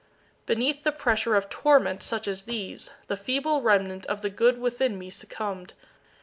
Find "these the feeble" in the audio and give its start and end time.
2.45-3.61